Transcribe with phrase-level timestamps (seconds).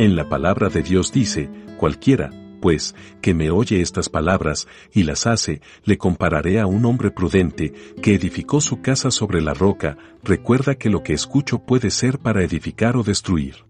[0.00, 2.30] En la palabra de Dios dice, cualquiera,
[2.62, 7.74] pues, que me oye estas palabras y las hace, le compararé a un hombre prudente
[8.00, 12.42] que edificó su casa sobre la roca, recuerda que lo que escucho puede ser para
[12.42, 13.66] edificar o destruir.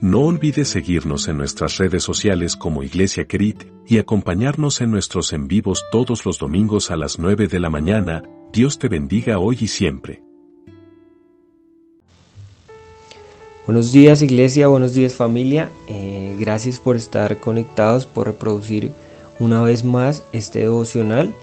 [0.00, 5.46] No olvides seguirnos en nuestras redes sociales como Iglesia Querit y acompañarnos en nuestros en
[5.46, 8.22] vivos todos los domingos a las 9 de la mañana.
[8.50, 10.22] Dios te bendiga hoy y siempre.
[13.66, 15.70] Buenos días Iglesia, buenos días familia.
[15.86, 18.92] Eh, gracias por estar conectados, por reproducir
[19.38, 21.34] una vez más este devocional,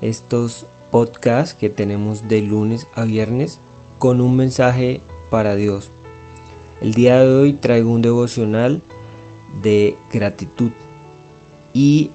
[0.00, 3.58] estos podcasts que tenemos de lunes a viernes
[3.98, 5.90] con un mensaje para Dios.
[6.80, 8.80] El día de hoy traigo un devocional
[9.62, 10.70] de gratitud
[11.74, 12.10] y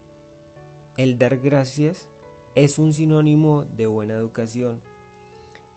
[0.98, 2.10] el dar gracias
[2.56, 4.82] es un sinónimo de buena educación.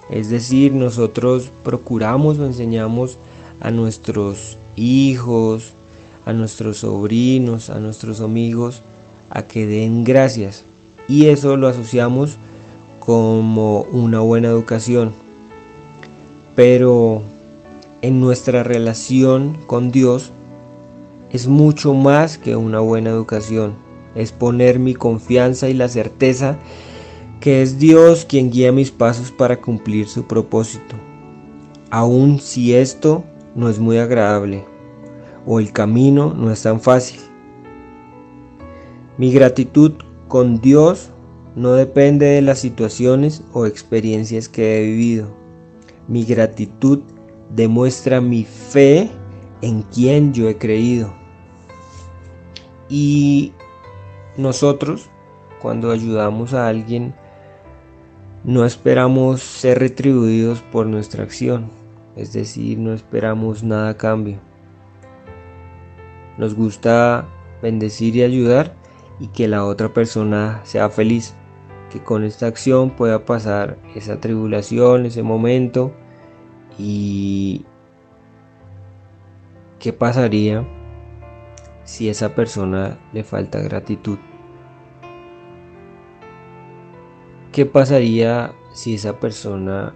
[0.08, 3.18] Es decir, nosotros procuramos o enseñamos
[3.60, 5.72] a nuestros hijos,
[6.26, 8.82] a nuestros sobrinos, a nuestros amigos,
[9.30, 10.64] a que den gracias.
[11.08, 12.38] Y eso lo asociamos
[12.98, 15.12] como una buena educación.
[16.54, 17.22] Pero
[18.02, 20.30] en nuestra relación con Dios
[21.30, 23.74] es mucho más que una buena educación.
[24.14, 26.58] Es poner mi confianza y la certeza
[27.40, 30.96] que es Dios quien guía mis pasos para cumplir su propósito.
[31.90, 34.64] Aun si esto no es muy agradable
[35.46, 37.20] o el camino no es tan fácil.
[39.18, 39.92] Mi gratitud
[40.28, 41.10] con Dios
[41.54, 45.28] no depende de las situaciones o experiencias que he vivido.
[46.08, 47.00] Mi gratitud
[47.50, 49.10] demuestra mi fe
[49.60, 51.14] en quien yo he creído.
[52.88, 53.52] Y
[54.36, 55.08] nosotros,
[55.62, 57.14] cuando ayudamos a alguien,
[58.42, 61.83] no esperamos ser retribuidos por nuestra acción
[62.16, 64.38] es decir, no esperamos nada a cambio.
[66.38, 67.26] Nos gusta
[67.62, 68.74] bendecir y ayudar
[69.20, 71.34] y que la otra persona sea feliz,
[71.90, 75.92] que con esta acción pueda pasar esa tribulación, ese momento
[76.78, 77.64] y
[79.78, 80.66] qué pasaría
[81.84, 84.18] si a esa persona le falta gratitud.
[87.52, 89.94] ¿Qué pasaría si esa persona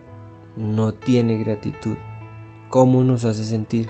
[0.57, 1.97] no tiene gratitud?
[2.71, 3.89] ¿Cómo nos hace sentir?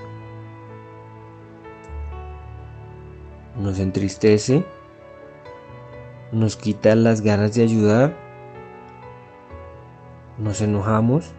[3.60, 4.64] Nos entristece,
[6.30, 8.16] nos quita las ganas de ayudar,
[10.38, 11.32] nos enojamos,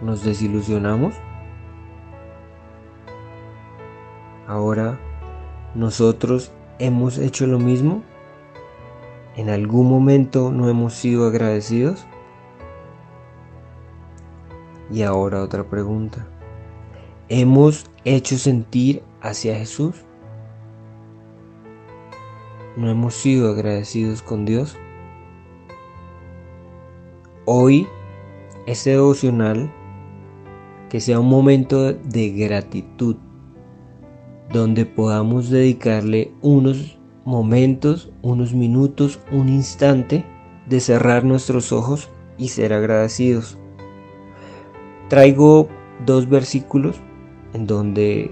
[0.00, 1.14] nos desilusionamos.
[4.48, 4.98] Ahora,
[5.74, 8.02] nosotros hemos hecho lo mismo.
[9.36, 12.06] ¿En algún momento no hemos sido agradecidos?
[14.90, 16.26] Y ahora otra pregunta.
[17.30, 19.96] ¿Hemos hecho sentir hacia Jesús?
[22.76, 24.76] ¿No hemos sido agradecidos con Dios?
[27.46, 27.86] Hoy,
[28.66, 29.72] este devocional,
[30.90, 33.16] que sea un momento de gratitud,
[34.52, 40.26] donde podamos dedicarle unos momentos, unos minutos, un instante
[40.66, 43.56] de cerrar nuestros ojos y ser agradecidos.
[45.08, 45.68] Traigo
[46.04, 47.00] dos versículos
[47.54, 48.30] en donde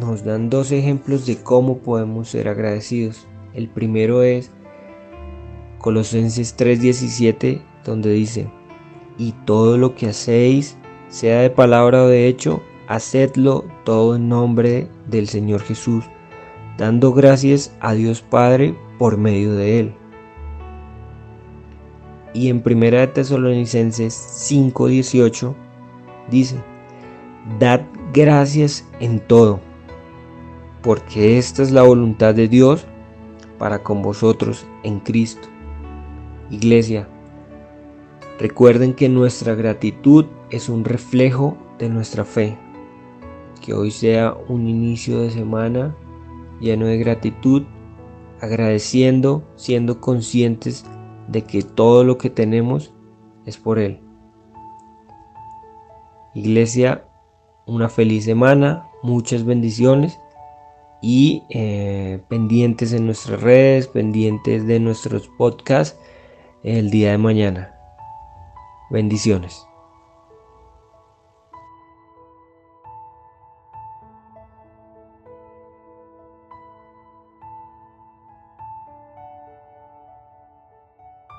[0.00, 3.26] nos dan dos ejemplos de cómo podemos ser agradecidos.
[3.54, 4.50] El primero es
[5.78, 8.48] Colosenses 3:17, donde dice,
[9.18, 10.76] y todo lo que hacéis,
[11.08, 16.04] sea de palabra o de hecho, hacedlo todo en nombre del Señor Jesús,
[16.76, 19.94] dando gracias a Dios Padre por medio de Él.
[22.34, 25.54] Y en 1 Tesalonicenses 5:18
[26.30, 26.56] dice,
[27.60, 29.60] Dad gracias en todo,
[30.82, 32.86] porque esta es la voluntad de Dios
[33.56, 35.46] para con vosotros en Cristo.
[36.50, 37.08] Iglesia,
[38.40, 42.58] recuerden que nuestra gratitud es un reflejo de nuestra fe.
[43.64, 45.96] Que hoy sea un inicio de semana
[46.60, 47.62] lleno de gratitud,
[48.40, 50.84] agradeciendo, siendo conscientes
[51.28, 52.92] de que todo lo que tenemos
[53.44, 54.00] es por Él.
[56.34, 57.06] Iglesia,
[57.66, 60.18] una feliz semana, muchas bendiciones
[61.02, 65.98] y eh, pendientes en nuestras redes, pendientes de nuestros podcasts
[66.62, 67.74] el día de mañana.
[68.90, 69.65] Bendiciones.